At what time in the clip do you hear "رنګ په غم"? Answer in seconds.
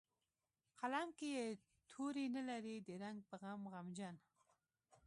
3.03-3.61